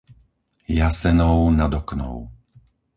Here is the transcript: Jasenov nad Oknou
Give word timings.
Jasenov 0.77 1.41
nad 1.53 1.73
Oknou 1.77 2.17